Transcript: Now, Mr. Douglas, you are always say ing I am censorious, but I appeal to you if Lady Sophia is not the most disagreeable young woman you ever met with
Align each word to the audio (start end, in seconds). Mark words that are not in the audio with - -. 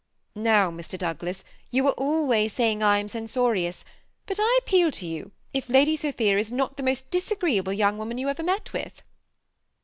Now, 0.33 0.71
Mr. 0.71 0.97
Douglas, 0.97 1.43
you 1.69 1.85
are 1.87 1.91
always 1.93 2.53
say 2.53 2.71
ing 2.71 2.81
I 2.81 2.97
am 2.97 3.07
censorious, 3.07 3.85
but 4.25 4.37
I 4.39 4.59
appeal 4.59 4.89
to 4.89 5.05
you 5.05 5.29
if 5.53 5.69
Lady 5.69 5.95
Sophia 5.95 6.39
is 6.39 6.51
not 6.51 6.75
the 6.75 6.81
most 6.81 7.11
disagreeable 7.11 7.71
young 7.73 7.99
woman 7.99 8.17
you 8.17 8.27
ever 8.27 8.41
met 8.41 8.73
with 8.73 9.03